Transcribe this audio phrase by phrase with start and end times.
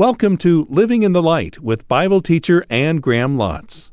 [0.00, 3.90] Welcome to Living in the Light with Bible teacher Anne Graham Lotz.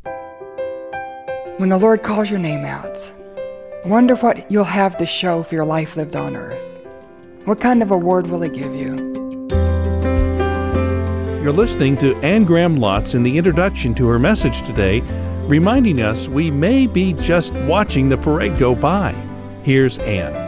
[1.57, 3.11] When the Lord calls your name out,
[3.83, 6.63] wonder what you'll have to show for your life lived on earth.
[7.43, 8.95] What kind of award will He give you?
[11.43, 15.01] You're listening to Anne Graham Lotz in the introduction to her message today,
[15.41, 19.11] reminding us we may be just watching the parade go by.
[19.63, 20.47] Here's Anne.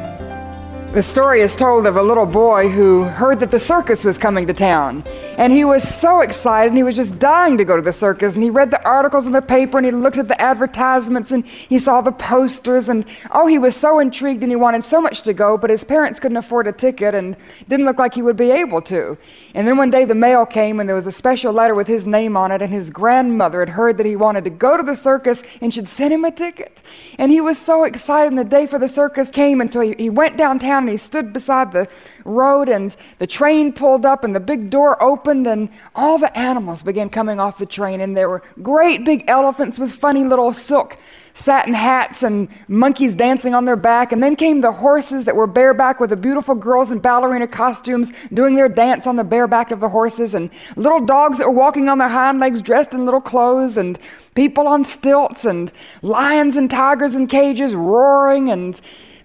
[0.94, 4.48] The story is told of a little boy who heard that the circus was coming
[4.48, 5.04] to town.
[5.40, 8.34] And he was so excited and he was just dying to go to the circus.
[8.34, 11.48] And he read the articles in the paper and he looked at the advertisements and
[11.48, 12.90] he saw the posters.
[12.90, 15.86] And oh, he was so intrigued and he wanted so much to go, but his
[15.86, 17.38] parents couldn't afford a ticket and
[17.70, 19.18] didn't look like he would be able to.
[19.54, 22.06] And then one day the mail came and there was a special letter with his
[22.06, 22.62] name on it.
[22.62, 25.88] And his grandmother had heard that he wanted to go to the circus and should
[25.88, 26.82] send him a ticket.
[27.18, 28.28] And he was so excited.
[28.28, 29.62] And the day for the circus came.
[29.62, 31.88] And so he, he went downtown and he stood beside the
[32.30, 36.82] road, and the train pulled up, and the big door opened, and all the animals
[36.82, 38.02] began coming off the train.
[38.02, 40.98] And there were great big elephants with funny little silk
[41.34, 44.12] satin hats and monkeys dancing on their back.
[44.12, 48.12] And then came the horses that were bareback with the beautiful girls in ballerina costumes
[48.34, 51.88] doing their dance on the bareback of the horses, and little dogs that were walking
[51.88, 53.98] on their hind legs dressed in little clothes, and
[54.36, 58.82] people on stilts, and lions and tigers in cages roaring, and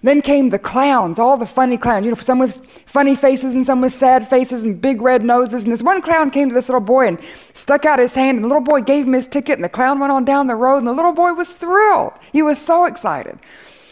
[0.07, 3.65] then came the clowns, all the funny clowns, you know, some with funny faces and
[3.65, 5.63] some with sad faces and big red noses.
[5.63, 7.19] And this one clown came to this little boy and
[7.53, 9.99] stuck out his hand, and the little boy gave him his ticket, and the clown
[9.99, 12.13] went on down the road, and the little boy was thrilled.
[12.31, 13.39] He was so excited.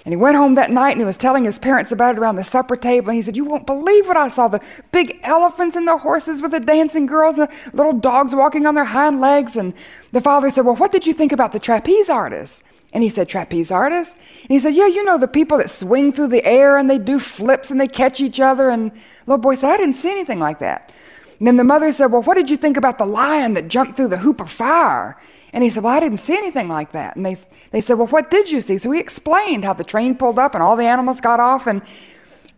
[0.06, 2.36] And he went home that night and he was telling his parents about it around
[2.36, 3.10] the supper table.
[3.10, 4.60] And he said, You won't believe what I saw the
[4.92, 8.76] big elephants and the horses with the dancing girls and the little dogs walking on
[8.76, 9.56] their hind legs.
[9.56, 9.74] And
[10.12, 12.62] the father said, Well, what did you think about the trapeze artists?
[12.94, 14.14] And he said, Trapeze artists?
[14.14, 17.00] And he said, Yeah, you know the people that swing through the air and they
[17.00, 18.70] do flips and they catch each other.
[18.70, 18.92] And
[19.26, 20.92] little boy said, I didn't see anything like that.
[21.40, 23.98] And then the mother said, Well, what did you think about the lion that jumped
[23.98, 25.20] through the hoop of fire?
[25.54, 27.16] And he said, Well, I didn't see anything like that.
[27.16, 27.36] And they,
[27.72, 28.78] they said, Well, what did you see?
[28.78, 31.66] So he explained how the train pulled up and all the animals got off.
[31.66, 31.82] And,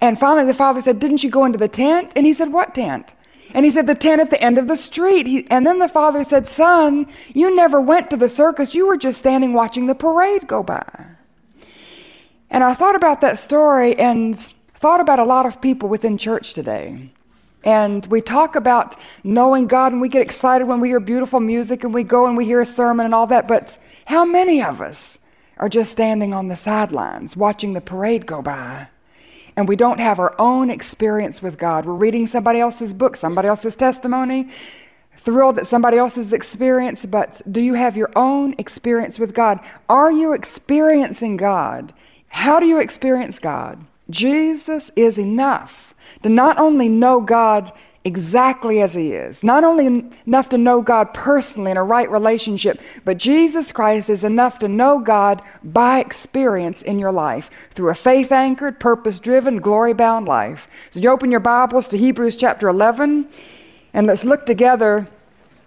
[0.01, 2.11] and finally the father said, Didn't you go into the tent?
[2.15, 3.15] And he said, What tent?
[3.55, 5.25] And he said, The tent at the end of the street.
[5.25, 8.75] He, and then the father said, Son, you never went to the circus.
[8.75, 11.05] You were just standing watching the parade go by.
[12.49, 14.37] And I thought about that story and
[14.75, 17.09] thought about a lot of people within church today.
[17.63, 21.85] And we talk about knowing God and we get excited when we hear beautiful music
[21.85, 23.47] and we go and we hear a sermon and all that.
[23.47, 25.17] But how many of us
[25.59, 28.89] are just standing on the sidelines watching the parade go by?
[29.57, 31.85] And we don't have our own experience with God.
[31.85, 34.49] We're reading somebody else's book, somebody else's testimony,
[35.17, 39.59] thrilled at somebody else's experience, but do you have your own experience with God?
[39.89, 41.93] Are you experiencing God?
[42.29, 43.85] How do you experience God?
[44.09, 47.71] Jesus is enough to not only know God
[48.05, 49.43] exactly as He is.
[49.43, 49.87] Not only
[50.25, 54.67] enough to know God personally in a right relationship, but Jesus Christ is enough to
[54.67, 60.27] know God by experience in your life through a faith anchored, purpose driven, glory bound
[60.27, 60.67] life.
[60.91, 63.27] So you open your Bibles to Hebrews chapter 11,
[63.93, 65.07] and let's look together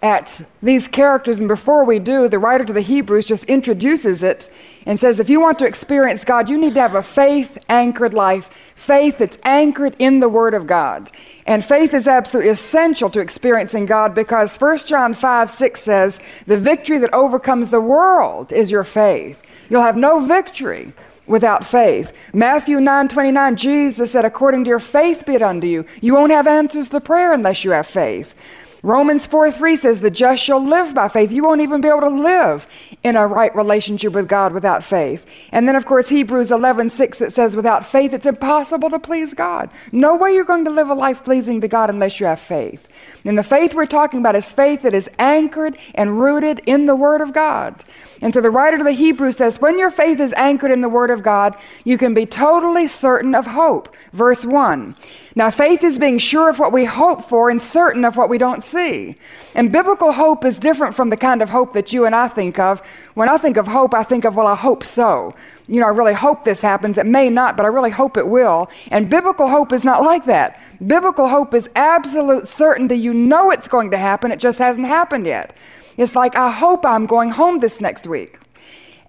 [0.01, 1.39] at these characters.
[1.39, 4.49] And before we do, the writer to the Hebrews just introduces it
[4.85, 8.13] and says, if you want to experience God, you need to have a faith anchored
[8.13, 11.11] life, faith that's anchored in the Word of God.
[11.45, 16.57] And faith is absolutely essential to experiencing God because 1 John 5 6 says, The
[16.57, 19.41] victory that overcomes the world is your faith.
[19.69, 20.93] You'll have no victory
[21.29, 22.11] without faith.
[22.33, 25.85] Matthew 9 29, Jesus said, According to your faith be it unto you.
[26.01, 28.33] You won't have answers to prayer unless you have faith.
[28.81, 31.31] Romans 4 3 says, The just shall live by faith.
[31.31, 32.65] You won't even be able to live
[33.03, 35.25] in a right relationship with God without faith.
[35.51, 39.33] And then, of course, Hebrews 11 6 that says, Without faith, it's impossible to please
[39.33, 39.69] God.
[39.91, 42.87] No way you're going to live a life pleasing to God unless you have faith.
[43.25, 46.95] And the faith we're talking about is faith that is anchored and rooted in the
[46.95, 47.83] Word of God.
[48.21, 50.89] And so the writer to the Hebrews says, When your faith is anchored in the
[50.89, 53.93] Word of God, you can be totally certain of hope.
[54.13, 54.95] Verse 1.
[55.39, 58.37] Now, faith is being sure of what we hope for and certain of what we
[58.37, 59.15] don't see.
[59.55, 62.59] And biblical hope is different from the kind of hope that you and I think
[62.59, 62.81] of.
[63.13, 65.33] When I think of hope, I think of, well, I hope so.
[65.69, 66.97] You know, I really hope this happens.
[66.97, 68.69] It may not, but I really hope it will.
[68.91, 70.59] And biblical hope is not like that.
[70.85, 72.97] Biblical hope is absolute certainty.
[72.97, 75.55] You know it's going to happen, it just hasn't happened yet.
[75.95, 78.39] It's like, I hope I'm going home this next week.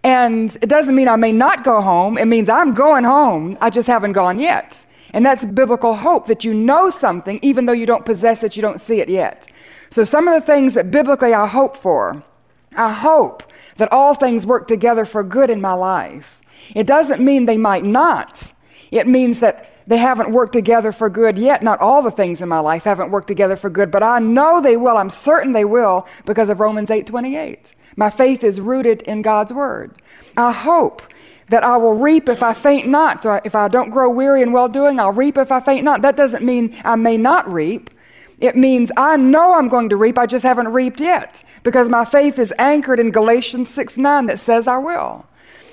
[0.05, 3.59] And it doesn't mean I may not go home, it means I'm going home.
[3.61, 4.85] I just haven't gone yet.
[5.13, 8.63] And that's biblical hope that you know something even though you don't possess it, you
[8.63, 9.49] don't see it yet.
[9.91, 12.23] So, some of the things that biblically I hope for,
[12.77, 13.43] I hope
[13.77, 16.41] that all things work together for good in my life.
[16.75, 18.53] It doesn't mean they might not.
[18.91, 21.63] It means that they haven't worked together for good yet.
[21.63, 24.61] Not all the things in my life haven't worked together for good, but I know
[24.61, 24.97] they will.
[24.97, 27.73] I'm certain they will because of Romans 8:28.
[27.97, 30.01] My faith is rooted in God's word.
[30.37, 31.03] I hope
[31.51, 33.23] that I will reap if I faint not.
[33.23, 36.01] So if I don't grow weary in well doing, I'll reap if I faint not.
[36.01, 37.91] That doesn't mean I may not reap.
[38.39, 42.05] It means I know I'm going to reap, I just haven't reaped yet because my
[42.05, 45.27] faith is anchored in Galatians 6 9 that says I will.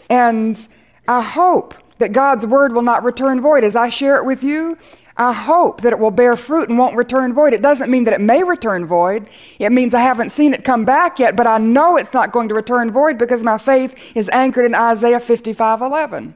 [0.10, 0.68] And
[1.08, 3.64] I hope that God's word will not return void.
[3.64, 4.78] As I share it with you,
[5.18, 7.54] I hope that it will bear fruit and won't return void.
[7.54, 9.28] It doesn't mean that it may return void.
[9.58, 12.50] It means I haven't seen it come back yet, but I know it's not going
[12.50, 16.36] to return void because my faith is anchored in Isaiah 55 11.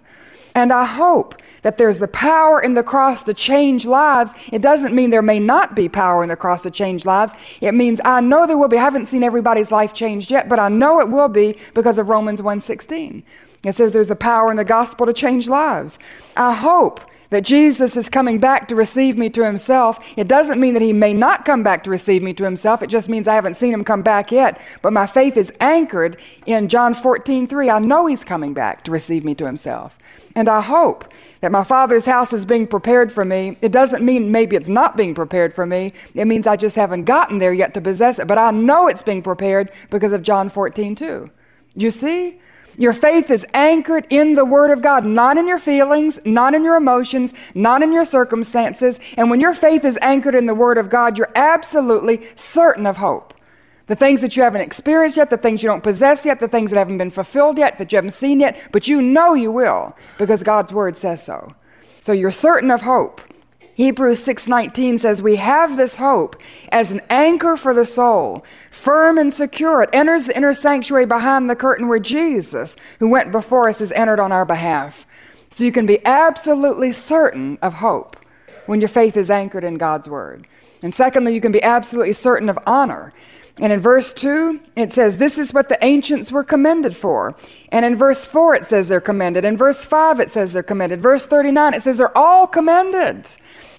[0.56, 4.34] And I hope that there's the power in the cross to change lives.
[4.52, 7.34] It doesn't mean there may not be power in the cross to change lives.
[7.62, 8.78] It means I know there will be.
[8.78, 12.10] I haven't seen everybody's life changed yet, but I know it will be because of
[12.10, 13.24] Romans 1:16.
[13.64, 16.00] It says there's a power in the gospel to change lives.
[16.36, 17.00] I hope
[17.32, 20.00] that Jesus is coming back to receive me to himself.
[20.16, 22.84] It doesn't mean that he may not come back to receive me to himself.
[22.84, 24.62] It just means I haven't seen him come back yet.
[24.82, 27.70] But my faith is anchored in John 14, 3.
[27.70, 29.98] I know he's coming back to receive me to himself.
[30.36, 33.58] And I hope that my father's house is being prepared for me.
[33.62, 35.94] It doesn't mean maybe it's not being prepared for me.
[36.14, 38.28] It means I just haven't gotten there yet to possess it.
[38.28, 41.30] But I know it's being prepared because of John 14, 2.
[41.76, 42.40] You see?
[42.78, 46.64] Your faith is anchored in the Word of God, not in your feelings, not in
[46.64, 49.00] your emotions, not in your circumstances.
[49.18, 52.98] And when your faith is anchored in the Word of God, you're absolutely certain of
[52.98, 53.34] hope.
[53.88, 56.70] The things that you haven't experienced yet, the things you don't possess yet, the things
[56.72, 59.96] that haven't been fulfilled yet, that you haven't seen yet, but you know you will
[60.18, 61.54] because God's Word says so.
[62.00, 63.22] So you're certain of hope.
[63.82, 66.36] Hebrews 6:19 says we have this hope
[66.72, 69.82] as an anchor for the soul, firm and secure.
[69.82, 73.92] It enters the inner sanctuary behind the curtain where Jesus, who went before us, has
[73.94, 75.08] entered on our behalf.
[75.50, 78.16] So you can be absolutely certain of hope
[78.68, 80.46] when your faith is anchored in God's word.
[80.84, 83.12] And secondly, you can be absolutely certain of honor.
[83.60, 87.36] And in verse 2, it says, This is what the ancients were commended for.
[87.70, 89.44] And in verse 4, it says they're commended.
[89.44, 91.02] In verse 5, it says they're commended.
[91.02, 93.26] Verse 39, it says they're all commended.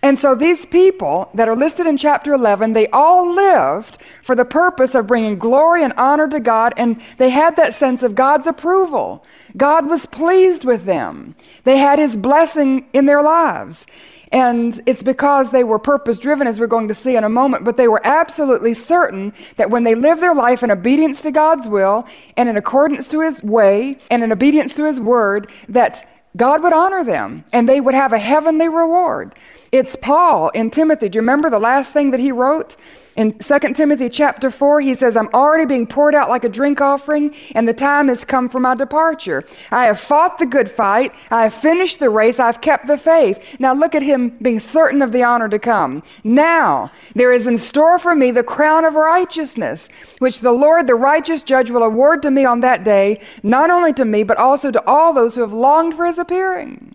[0.04, 4.44] And so these people that are listed in chapter 11, they all lived for the
[4.44, 8.48] purpose of bringing glory and honor to God, and they had that sense of God's
[8.48, 9.24] approval.
[9.56, 13.86] God was pleased with them, they had His blessing in their lives.
[14.32, 17.64] And it's because they were purpose driven, as we're going to see in a moment,
[17.64, 21.68] but they were absolutely certain that when they lived their life in obedience to God's
[21.68, 22.08] will
[22.38, 26.72] and in accordance to His way and in obedience to His word, that God would
[26.72, 29.34] honor them and they would have a heavenly reward.
[29.72, 31.08] It's Paul in Timothy.
[31.08, 32.76] Do you remember the last thing that he wrote?
[33.16, 36.82] In 2 Timothy chapter 4, he says, I'm already being poured out like a drink
[36.82, 39.44] offering, and the time has come for my departure.
[39.70, 41.14] I have fought the good fight.
[41.30, 42.38] I have finished the race.
[42.38, 43.42] I've kept the faith.
[43.58, 46.02] Now look at him being certain of the honor to come.
[46.22, 50.94] Now there is in store for me the crown of righteousness, which the Lord, the
[50.96, 54.70] righteous judge, will award to me on that day, not only to me, but also
[54.70, 56.94] to all those who have longed for his appearing.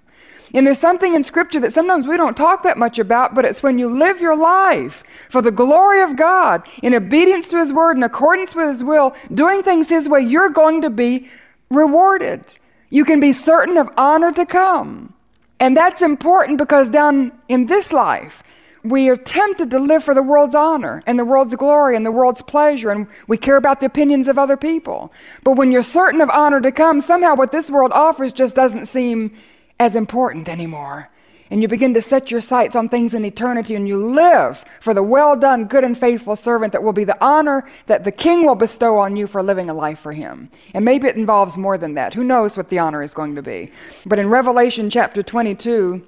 [0.54, 3.62] And there's something in Scripture that sometimes we don't talk that much about, but it's
[3.62, 7.98] when you live your life for the glory of God, in obedience to His Word,
[7.98, 11.30] in accordance with His will, doing things His way, you're going to be
[11.70, 12.44] rewarded.
[12.90, 15.14] You can be certain of honor to come.
[15.60, 18.44] And that's important because down in this life,
[18.84, 22.12] we are tempted to live for the world's honor and the world's glory and the
[22.12, 25.12] world's pleasure, and we care about the opinions of other people.
[25.44, 28.86] But when you're certain of honor to come, somehow what this world offers just doesn't
[28.86, 29.36] seem
[29.80, 31.10] as important anymore.
[31.50, 34.94] And you begin to set your sights on things in eternity and you live for
[34.94, 38.46] the well done, good and faithful servant that will be the honor that the king
[38.46, 40.50] will bestow on you for living a life for him.
[40.74, 42.14] And maybe it involves more than that.
[42.14, 43.72] Who knows what the honor is going to be?
[44.06, 46.06] But in Revelation chapter 22,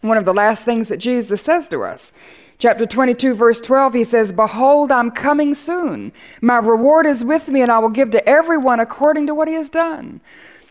[0.00, 2.10] one of the last things that Jesus says to us,
[2.58, 6.12] chapter 22, verse 12, he says, Behold, I'm coming soon.
[6.40, 9.54] My reward is with me, and I will give to everyone according to what he
[9.54, 10.20] has done.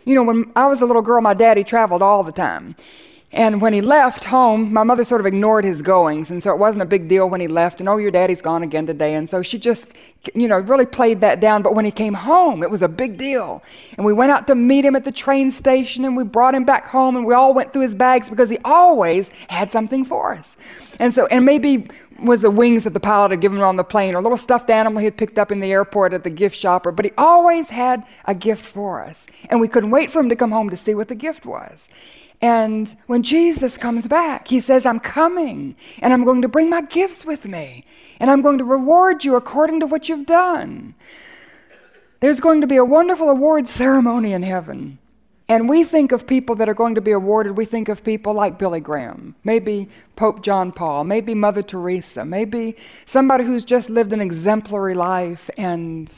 [0.05, 2.75] You know, when I was a little girl, my daddy traveled all the time.
[3.31, 6.31] And when he left home, my mother sort of ignored his goings.
[6.31, 7.79] And so it wasn't a big deal when he left.
[7.79, 9.13] And oh, your daddy's gone again today.
[9.13, 9.91] And so she just,
[10.33, 11.61] you know, really played that down.
[11.61, 13.61] But when he came home, it was a big deal.
[13.97, 16.65] And we went out to meet him at the train station and we brought him
[16.65, 20.33] back home and we all went through his bags because he always had something for
[20.33, 20.55] us.
[20.97, 21.87] And so, and maybe
[22.23, 24.37] was the wings that the pilot had given him on the plane, or a little
[24.37, 27.05] stuffed animal he had picked up in the airport at the gift shop, or, but
[27.05, 29.25] he always had a gift for us.
[29.49, 31.87] And we couldn't wait for him to come home to see what the gift was.
[32.41, 36.81] And when Jesus comes back, he says, I'm coming, and I'm going to bring my
[36.81, 37.85] gifts with me,
[38.19, 40.95] and I'm going to reward you according to what you've done.
[42.21, 44.99] There's going to be a wonderful award ceremony in heaven.
[45.49, 48.33] And we think of people that are going to be awarded, we think of people
[48.33, 54.13] like Billy Graham, maybe Pope John Paul, maybe Mother Teresa, maybe somebody who's just lived
[54.13, 55.49] an exemplary life.
[55.57, 56.13] And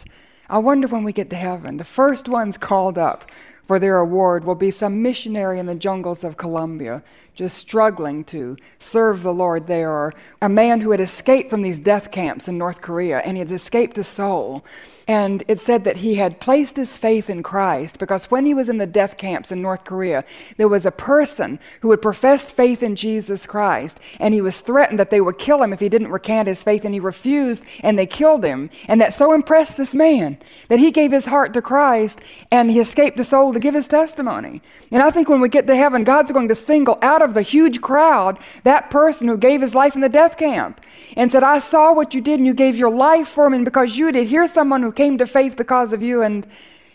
[0.49, 3.31] I wonder when we get to heaven, the first ones called up
[3.71, 7.01] for their award will be some missionary in the jungles of Colombia
[7.35, 11.79] just struggling to serve the Lord there, or a man who had escaped from these
[11.79, 14.65] death camps in North Korea and he had escaped to Seoul
[15.11, 18.69] and it said that he had placed his faith in Christ because when he was
[18.69, 20.23] in the death camps in North Korea,
[20.55, 24.99] there was a person who had professed faith in Jesus Christ, and he was threatened
[24.99, 27.99] that they would kill him if he didn't recant his faith, and he refused, and
[27.99, 28.69] they killed him.
[28.87, 30.37] And that so impressed this man
[30.69, 33.87] that he gave his heart to Christ and he escaped to Seoul to give his
[33.87, 34.61] testimony.
[34.91, 37.41] And I think when we get to heaven, God's going to single out of the
[37.41, 40.81] huge crowd that person who gave his life in the death camp
[41.15, 43.65] and said, I saw what you did, and you gave your life for me, and
[43.65, 46.21] because you did, here's someone who came to faith because of you.
[46.21, 46.45] And,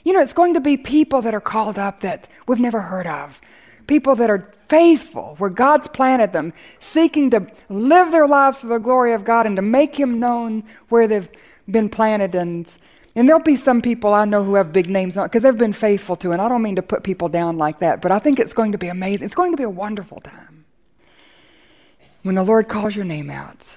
[0.05, 3.07] you know, it's going to be people that are called up that we've never heard
[3.07, 3.41] of.
[3.87, 8.79] People that are faithful, where God's planted them, seeking to live their lives for the
[8.79, 11.29] glory of God and to make Him known where they've
[11.71, 12.35] been planted.
[12.35, 12.69] And,
[13.17, 15.73] and there'll be some people I know who have big names on because they've been
[15.73, 16.33] faithful to.
[16.33, 18.73] And I don't mean to put people down like that, but I think it's going
[18.73, 19.25] to be amazing.
[19.25, 20.67] It's going to be a wonderful time
[22.23, 23.77] when the Lord calls your name out.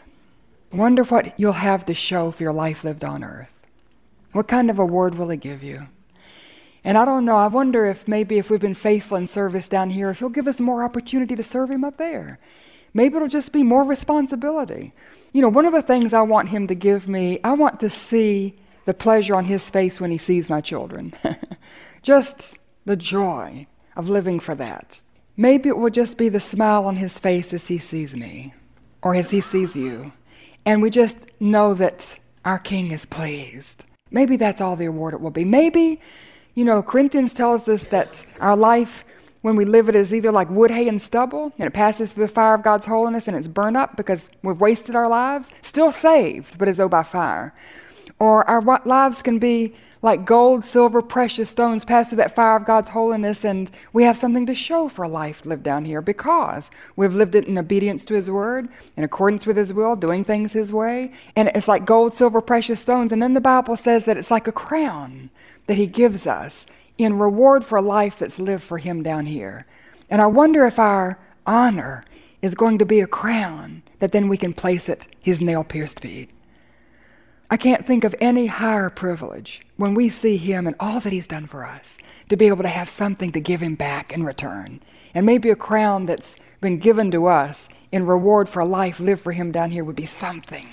[0.74, 3.62] Wonder what you'll have to show for your life lived on earth.
[4.34, 5.88] What kind of award will He give you?
[6.84, 9.90] And I don't know, I wonder if maybe if we've been faithful in service down
[9.90, 12.40] here, if He'll give us more opportunity to serve Him up there.
[12.94, 14.94] Maybe it'll just be more responsibility.
[15.32, 17.90] You know, one of the things I want Him to give me, I want to
[17.90, 18.56] see
[18.86, 21.14] the pleasure on His face when He sees my children.
[22.02, 22.56] just
[22.86, 25.02] the joy of living for that.
[25.38, 28.54] Maybe it will just be the smile on His face as He sees me
[29.02, 30.12] or as He sees you.
[30.66, 33.86] And we just know that our King is pleased.
[34.12, 35.46] Maybe that's all the award it will be.
[35.46, 36.02] Maybe,
[36.56, 39.06] you know, Corinthians tells us that our life,
[39.42, 42.28] when we live it, is either like wood, hay, and stubble, and it passes through
[42.28, 45.92] the fire of God's holiness and it's burned up because we've wasted our lives, still
[45.92, 47.54] saved, but as though by fire.
[48.18, 52.66] Or our lives can be like gold, silver, precious stones pass through that fire of
[52.66, 56.72] God's holiness, and we have something to show for a life lived down here because
[56.96, 60.54] we've lived it in obedience to His word, in accordance with His will, doing things
[60.54, 61.12] His way.
[61.36, 63.12] And it's like gold, silver, precious stones.
[63.12, 65.30] And then the Bible says that it's like a crown
[65.68, 66.66] that He gives us
[66.98, 69.66] in reward for a life that's lived for Him down here.
[70.10, 72.06] And I wonder if our honor
[72.42, 76.00] is going to be a crown that then we can place at His nail pierced
[76.00, 76.30] feet.
[77.52, 81.28] I can't think of any higher privilege when we see Him and all that He's
[81.28, 81.98] done for us
[82.30, 84.82] to be able to have something to give Him back in return.
[85.16, 89.22] And maybe a crown that's been given to us in reward for a life lived
[89.22, 90.68] for Him down here would be something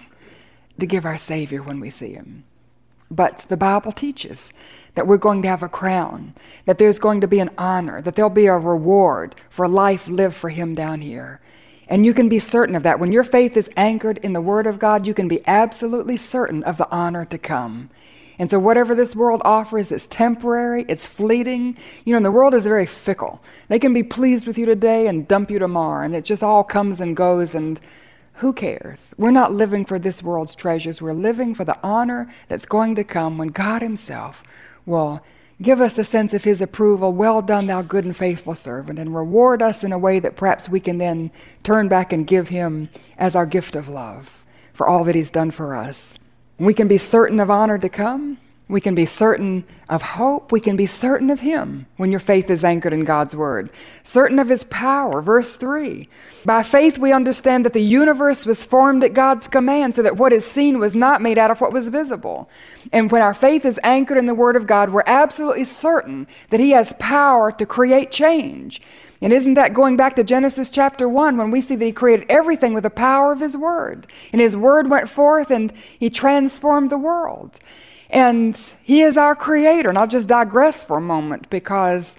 [0.78, 2.44] to give our Savior when we see Him.
[3.10, 4.52] But the Bible teaches
[4.96, 6.34] that we're going to have a crown,
[6.66, 10.08] that there's going to be an honor, that there'll be a reward for a life
[10.08, 11.40] lived for Him down here.
[11.88, 12.98] And you can be certain of that.
[12.98, 16.64] When your faith is anchored in the Word of God, you can be absolutely certain
[16.64, 17.90] of the honor to come.
[18.38, 21.76] And so, whatever this world offers, it's temporary, it's fleeting.
[22.04, 23.40] You know, and the world is very fickle.
[23.68, 26.64] They can be pleased with you today and dump you tomorrow, and it just all
[26.64, 27.80] comes and goes, and
[28.34, 29.14] who cares?
[29.16, 31.00] We're not living for this world's treasures.
[31.00, 34.42] We're living for the honor that's going to come when God Himself
[34.84, 35.22] will
[35.60, 37.12] Give us a sense of His approval.
[37.12, 40.68] Well done, thou good and faithful servant, and reward us in a way that perhaps
[40.68, 41.30] we can then
[41.62, 44.44] turn back and give Him as our gift of love
[44.74, 46.14] for all that He's done for us.
[46.58, 48.38] We can be certain of honor to come.
[48.68, 50.50] We can be certain of hope.
[50.50, 53.70] We can be certain of Him when your faith is anchored in God's Word.
[54.02, 55.22] Certain of His power.
[55.22, 56.08] Verse 3
[56.44, 60.32] By faith we understand that the universe was formed at God's command, so that what
[60.32, 62.50] is seen was not made out of what was visible.
[62.92, 66.58] And when our faith is anchored in the Word of God, we're absolutely certain that
[66.58, 68.82] He has power to create change.
[69.22, 72.26] And isn't that going back to Genesis chapter 1 when we see that He created
[72.28, 74.08] everything with the power of His Word?
[74.32, 77.60] And His Word went forth and He transformed the world.
[78.10, 79.88] And He is our Creator.
[79.88, 82.16] And I'll just digress for a moment because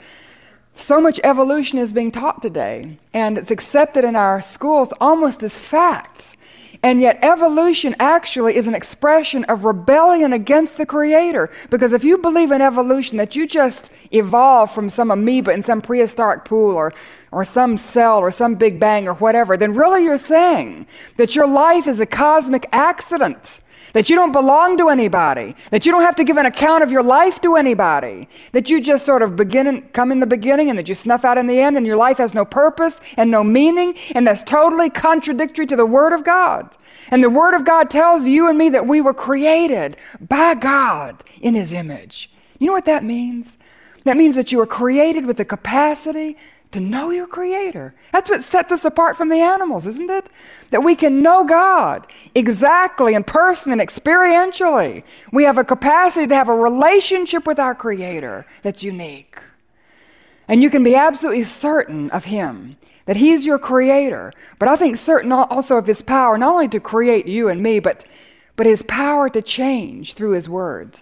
[0.76, 5.58] so much evolution is being taught today, and it's accepted in our schools almost as
[5.58, 6.36] facts.
[6.84, 11.50] And yet, evolution actually is an expression of rebellion against the Creator.
[11.72, 15.82] Because if you believe in evolution, that you just evolved from some amoeba in some
[15.82, 16.94] prehistoric pool or,
[17.32, 20.86] or some cell or some big bang or whatever, then really you're saying
[21.18, 23.60] that your life is a cosmic accident
[23.98, 26.92] that you don't belong to anybody, that you don't have to give an account of
[26.92, 30.70] your life to anybody, that you just sort of begin and come in the beginning
[30.70, 33.32] and that you snuff out in the end and your life has no purpose and
[33.32, 36.78] no meaning, and that's totally contradictory to the Word of God.
[37.10, 41.24] And the Word of God tells you and me that we were created by God
[41.42, 42.30] in His image.
[42.60, 43.58] You know what that means?
[44.04, 46.38] That means that you were created with the capacity
[46.72, 47.96] to know your Creator.
[48.12, 50.30] That's what sets us apart from the animals, isn't it?
[50.72, 55.04] That we can know God exactly in person and experientially.
[55.32, 59.38] We have a capacity to have a relationship with our Creator that's unique.
[60.48, 64.34] And you can be absolutely certain of Him, that He's your Creator.
[64.60, 67.80] But I think certain also of His power, not only to create you and me,
[67.80, 68.06] but,
[68.56, 71.00] but His power to change through His Word.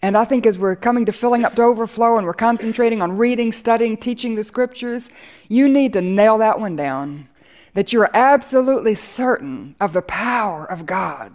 [0.00, 3.16] And I think as we're coming to filling up to overflow and we're concentrating on
[3.16, 5.10] reading, studying, teaching the scriptures,
[5.48, 7.28] you need to nail that one down.
[7.74, 11.32] That you're absolutely certain of the power of God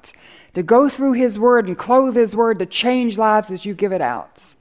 [0.54, 3.92] to go through His Word and clothe His Word to change lives as you give
[3.92, 4.56] it out.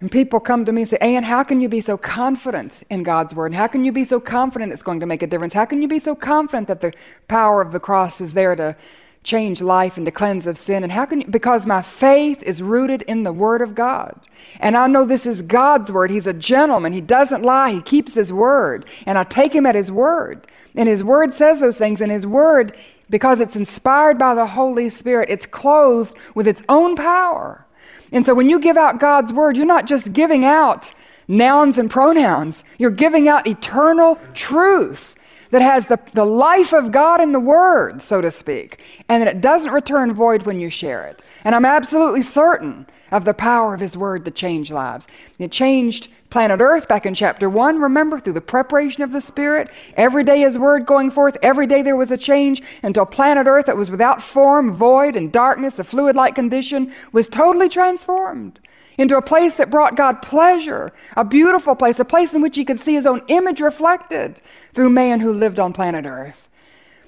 [0.00, 3.02] And people come to me and say, Anne, how can you be so confident in
[3.04, 3.54] God's Word?
[3.54, 5.52] How can you be so confident it's going to make a difference?
[5.52, 6.92] How can you be so confident that the
[7.28, 8.76] power of the cross is there to
[9.22, 10.82] change life and to cleanse of sin.
[10.82, 11.26] And how can you?
[11.26, 14.18] Because my faith is rooted in the Word of God.
[14.60, 16.10] And I know this is God's Word.
[16.10, 16.92] He's a gentleman.
[16.92, 17.72] He doesn't lie.
[17.72, 18.84] He keeps His Word.
[19.06, 20.46] And I take Him at His Word.
[20.74, 22.00] And His Word says those things.
[22.00, 22.76] And His Word,
[23.10, 27.64] because it's inspired by the Holy Spirit, it's clothed with its own power.
[28.10, 30.92] And so when you give out God's Word, you're not just giving out
[31.28, 35.14] nouns and pronouns, you're giving out eternal truth
[35.52, 39.36] that has the, the life of God in the Word, so to speak, and that
[39.36, 41.22] it doesn't return void when you share it.
[41.44, 45.06] And I'm absolutely certain of the power of His Word to change lives.
[45.38, 49.68] It changed planet Earth back in chapter 1, remember, through the preparation of the Spirit.
[49.94, 53.66] Every day His Word going forth, every day there was a change until planet Earth
[53.66, 58.58] that was without form, void, and darkness, a fluid like condition, was totally transformed
[58.98, 62.64] into a place that brought God pleasure, a beautiful place, a place in which he
[62.64, 64.40] could see his own image reflected
[64.74, 66.48] through man who lived on planet Earth.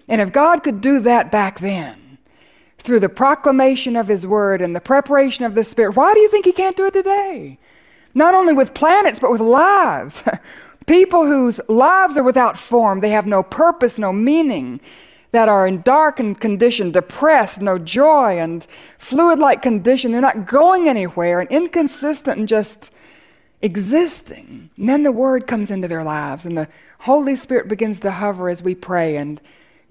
[0.08, 2.18] And if God could do that back then,
[2.78, 6.28] through the proclamation of his word and the preparation of the Spirit, why do you
[6.28, 7.58] think he can't do it today?
[8.14, 10.22] Not only with planets, but with lives.
[10.86, 14.80] People whose lives are without form, they have no purpose, no meaning
[15.34, 18.64] that are in darkened condition, depressed, no joy, and
[18.98, 20.12] fluid like condition.
[20.12, 22.92] They're not going anywhere and inconsistent and just
[23.60, 24.70] existing.
[24.76, 26.68] And then the Word comes into their lives, and the
[27.00, 29.16] Holy Spirit begins to hover as we pray.
[29.16, 29.40] And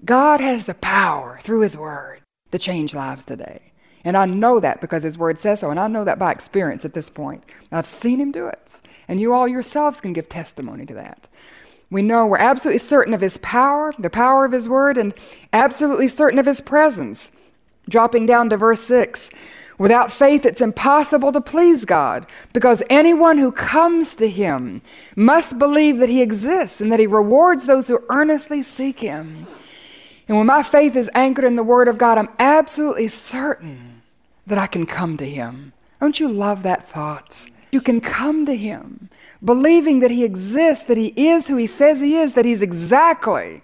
[0.02, 3.60] God has the power through His Word to change lives today.
[4.02, 6.86] And I know that because His Word says so, and I know that by experience
[6.86, 7.44] at this point.
[7.70, 8.80] I've seen Him do it.
[9.08, 11.28] And you all yourselves can give testimony to that.
[11.94, 15.14] We know we're absolutely certain of His power, the power of His word, and
[15.52, 17.30] absolutely certain of His presence.
[17.88, 19.30] Dropping down to verse 6
[19.78, 24.82] Without faith, it's impossible to please God because anyone who comes to Him
[25.14, 29.46] must believe that He exists and that He rewards those who earnestly seek Him.
[30.26, 34.02] And when my faith is anchored in the Word of God, I'm absolutely certain
[34.48, 35.72] that I can come to Him.
[36.00, 37.46] Don't you love that thought?
[37.70, 39.10] You can come to Him
[39.44, 43.62] believing that He exists, that He is who He says He is, that He's exactly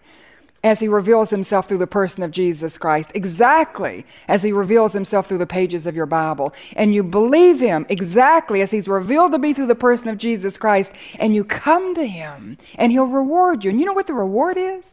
[0.62, 5.26] as He reveals Himself through the person of Jesus Christ, exactly as He reveals Himself
[5.26, 6.52] through the pages of your Bible.
[6.76, 10.56] And you believe Him exactly as He's revealed to be through the person of Jesus
[10.56, 13.70] Christ, and you come to Him, and He'll reward you.
[13.70, 14.92] And you know what the reward is?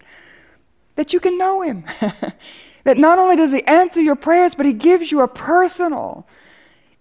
[0.95, 1.84] That you can know Him.
[2.86, 6.26] that not only does He answer your prayers, but He gives you a personal,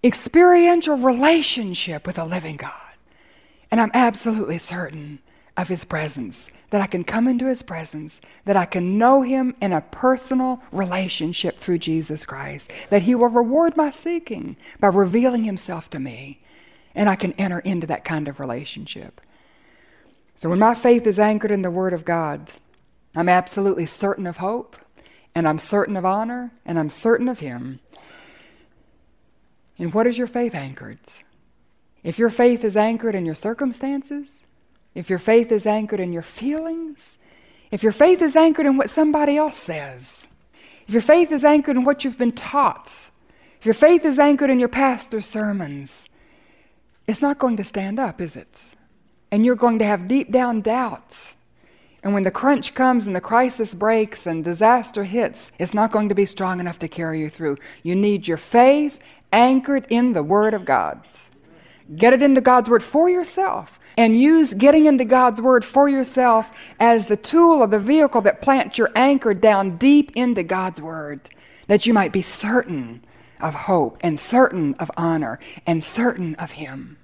[0.03, 2.86] experiential relationship with a living God.
[3.69, 5.19] And I'm absolutely certain
[5.55, 9.55] of His presence, that I can come into His presence, that I can know Him
[9.61, 15.43] in a personal relationship through Jesus Christ, that He will reward my seeking by revealing
[15.43, 16.41] Himself to me,
[16.93, 19.19] and I can enter into that kind of relationship.
[20.35, 22.51] So when my faith is anchored in the Word of God,
[23.15, 24.75] I'm absolutely certain of hope,
[25.33, 27.79] and I'm certain of honor, and I'm certain of Him.
[29.79, 30.99] And what is your faith anchored?
[32.07, 34.27] If your faith is anchored in your circumstances,
[34.95, 37.17] if your faith is anchored in your feelings,
[37.69, 40.25] if your faith is anchored in what somebody else says,
[40.87, 42.87] if your faith is anchored in what you've been taught,
[43.59, 46.05] if your faith is anchored in your pastor's sermons,
[47.07, 48.69] it's not going to stand up, is it?
[49.29, 51.33] And you're going to have deep down doubts.
[52.03, 56.07] And when the crunch comes and the crisis breaks and disaster hits, it's not going
[56.07, 57.57] to be strong enough to carry you through.
[57.83, 58.97] You need your faith
[59.33, 61.01] anchored in the Word of God.
[61.95, 66.51] Get it into God's Word for yourself and use getting into God's Word for yourself
[66.79, 71.29] as the tool or the vehicle that plants your anchor down deep into God's Word,
[71.67, 73.03] that you might be certain
[73.39, 76.97] of hope and certain of honor and certain of Him.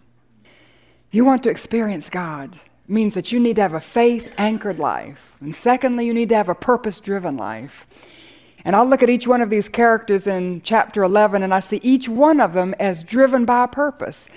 [1.11, 5.37] You want to experience God, means that you need to have a faith anchored life.
[5.39, 7.87] And secondly, you need to have a purpose driven life.
[8.65, 11.79] And I'll look at each one of these characters in chapter 11, and I see
[11.83, 14.27] each one of them as driven by a purpose.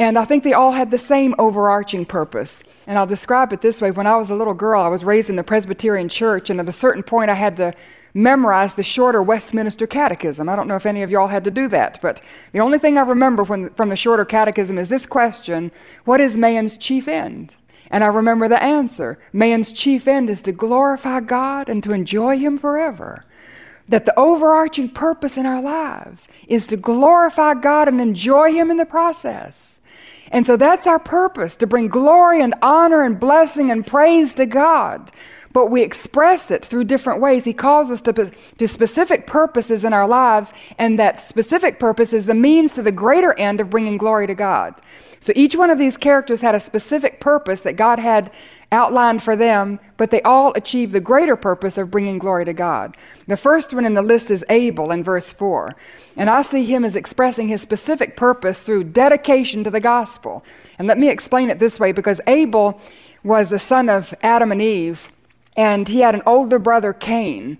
[0.00, 2.64] And I think they all had the same overarching purpose.
[2.86, 5.28] And I'll describe it this way when I was a little girl, I was raised
[5.28, 7.74] in the Presbyterian church, and at a certain point, I had to
[8.14, 10.48] memorize the shorter Westminster Catechism.
[10.48, 12.96] I don't know if any of y'all had to do that, but the only thing
[12.96, 15.70] I remember when, from the shorter catechism is this question
[16.06, 17.54] What is man's chief end?
[17.90, 22.38] And I remember the answer man's chief end is to glorify God and to enjoy
[22.38, 23.26] Him forever.
[23.86, 28.78] That the overarching purpose in our lives is to glorify God and enjoy Him in
[28.78, 29.76] the process.
[30.30, 34.46] And so that's our purpose to bring glory and honor and blessing and praise to
[34.46, 35.10] God
[35.52, 37.44] but we express it through different ways.
[37.44, 42.26] He calls us to, to specific purposes in our lives, and that specific purpose is
[42.26, 44.80] the means to the greater end of bringing glory to God.
[45.22, 48.32] So each one of these characters had a specific purpose that God had
[48.72, 52.96] outlined for them, but they all achieve the greater purpose of bringing glory to God.
[53.26, 55.74] The first one in the list is Abel in verse 4.
[56.16, 60.42] And I see him as expressing his specific purpose through dedication to the gospel.
[60.78, 62.80] And let me explain it this way because Abel
[63.22, 65.10] was the son of Adam and Eve
[65.60, 67.58] and he had an older brother, Cain.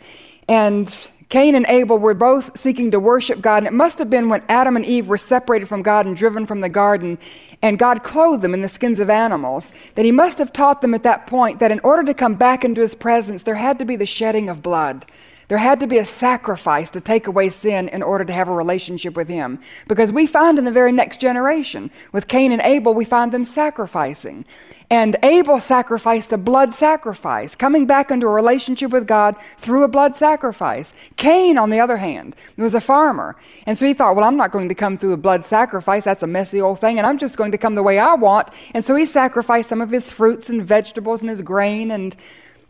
[0.48, 0.90] And
[1.28, 4.42] Cain and Abel were both seeking to worship God, and it must have been when
[4.48, 7.18] Adam and Eve were separated from God and driven from the garden,
[7.60, 10.94] and God clothed them in the skins of animals, that he must have taught them
[10.94, 13.84] at that point that in order to come back into his presence, there had to
[13.84, 15.04] be the shedding of blood.
[15.50, 18.54] There had to be a sacrifice to take away sin in order to have a
[18.54, 19.58] relationship with Him.
[19.88, 23.42] Because we find in the very next generation, with Cain and Abel, we find them
[23.42, 24.44] sacrificing.
[24.90, 29.88] And Abel sacrificed a blood sacrifice, coming back into a relationship with God through a
[29.88, 30.94] blood sacrifice.
[31.16, 33.34] Cain, on the other hand, was a farmer.
[33.66, 36.04] And so he thought, well, I'm not going to come through a blood sacrifice.
[36.04, 36.98] That's a messy old thing.
[36.98, 38.50] And I'm just going to come the way I want.
[38.72, 42.14] And so he sacrificed some of his fruits and vegetables and his grain and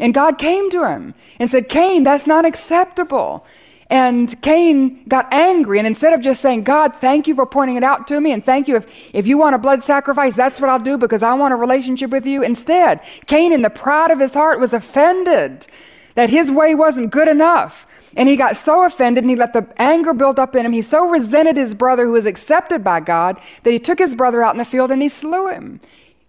[0.01, 3.47] and God came to him and said, Cain, that's not acceptable.
[3.91, 5.79] And Cain got angry.
[5.79, 8.43] And instead of just saying, God, thank you for pointing it out to me, and
[8.43, 11.35] thank you, if, if you want a blood sacrifice, that's what I'll do because I
[11.35, 12.43] want a relationship with you.
[12.43, 15.67] Instead, Cain, in the pride of his heart, was offended
[16.15, 17.87] that his way wasn't good enough.
[18.17, 20.73] And he got so offended and he let the anger build up in him.
[20.73, 24.43] He so resented his brother who was accepted by God that he took his brother
[24.43, 25.81] out in the field and he slew him.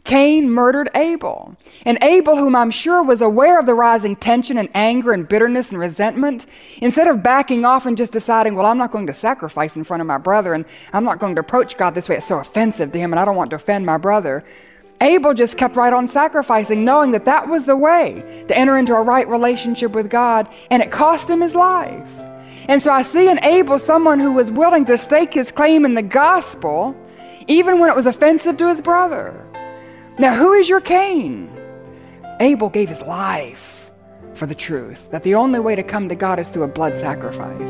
[0.03, 1.55] Cain murdered Abel.
[1.85, 5.71] And Abel, whom I'm sure was aware of the rising tension and anger and bitterness
[5.71, 6.47] and resentment,
[6.81, 10.01] instead of backing off and just deciding, well, I'm not going to sacrifice in front
[10.01, 12.91] of my brother and I'm not going to approach God this way, it's so offensive
[12.91, 14.43] to him and I don't want to offend my brother.
[15.01, 18.95] Abel just kept right on sacrificing, knowing that that was the way to enter into
[18.95, 22.11] a right relationship with God, and it cost him his life.
[22.69, 25.95] And so I see in Abel someone who was willing to stake his claim in
[25.95, 26.95] the gospel,
[27.47, 29.50] even when it was offensive to his brother.
[30.19, 31.49] Now, who is your Cain?
[32.39, 33.91] Abel gave his life
[34.33, 36.97] for the truth, that the only way to come to God is through a blood
[36.97, 37.69] sacrifice.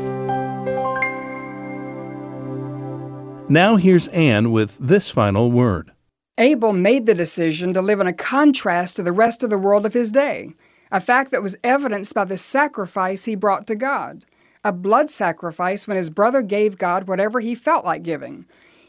[3.48, 5.92] Now, here's Anne with this final word.
[6.38, 9.84] Abel made the decision to live in a contrast to the rest of the world
[9.84, 10.54] of his day,
[10.90, 14.24] a fact that was evidenced by the sacrifice he brought to God.
[14.64, 18.46] A blood sacrifice when his brother gave God whatever he felt like giving.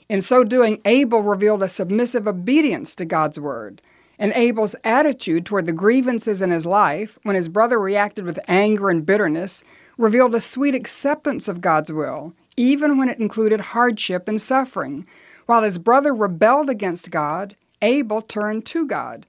[0.09, 3.81] In so doing, Abel revealed a submissive obedience to God's word.
[4.19, 8.89] And Abel's attitude toward the grievances in his life, when his brother reacted with anger
[8.89, 9.63] and bitterness,
[9.97, 15.05] revealed a sweet acceptance of God's will, even when it included hardship and suffering.
[15.45, 19.25] While his brother rebelled against God, Abel turned to God.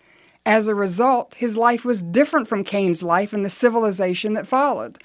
[0.46, 5.02] As a result, his life was different from Cain's life and the civilization that followed.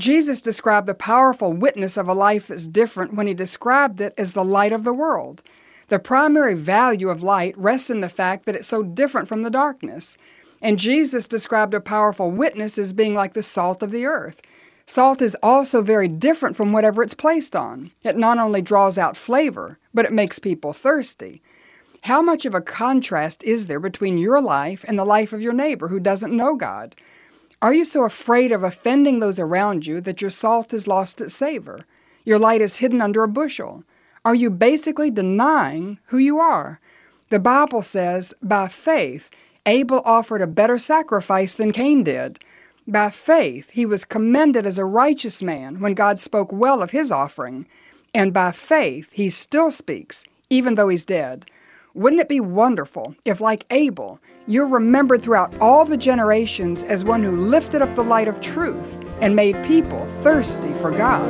[0.00, 4.32] Jesus described the powerful witness of a life that's different when he described it as
[4.32, 5.42] the light of the world.
[5.88, 9.50] The primary value of light rests in the fact that it's so different from the
[9.50, 10.16] darkness.
[10.62, 14.40] And Jesus described a powerful witness as being like the salt of the earth.
[14.86, 17.90] Salt is also very different from whatever it's placed on.
[18.02, 21.42] It not only draws out flavor, but it makes people thirsty.
[22.04, 25.52] How much of a contrast is there between your life and the life of your
[25.52, 26.96] neighbor who doesn't know God?
[27.62, 31.34] Are you so afraid of offending those around you that your salt has lost its
[31.34, 31.84] savor?
[32.24, 33.84] Your light is hidden under a bushel.
[34.24, 36.80] Are you basically denying who you are?
[37.28, 39.30] The Bible says, by faith,
[39.66, 42.38] Abel offered a better sacrifice than Cain did.
[42.86, 47.12] By faith, he was commended as a righteous man when God spoke well of his
[47.12, 47.66] offering.
[48.14, 51.44] And by faith, he still speaks, even though he's dead.
[51.92, 57.20] Wouldn't it be wonderful if, like Abel, you're remembered throughout all the generations as one
[57.20, 61.28] who lifted up the light of truth and made people thirsty for God?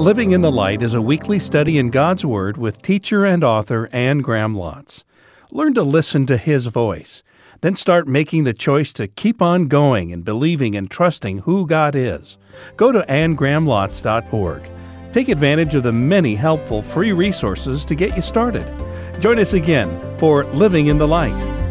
[0.00, 3.90] Living in the Light is a weekly study in God's Word with teacher and author
[3.92, 5.04] Anne Graham Lotz.
[5.50, 7.22] Learn to listen to His voice,
[7.60, 11.94] then start making the choice to keep on going and believing and trusting who God
[11.94, 12.38] is.
[12.78, 14.81] Go to annegrahamlotz.org.
[15.12, 18.66] Take advantage of the many helpful free resources to get you started.
[19.20, 21.61] Join us again for Living in the Light.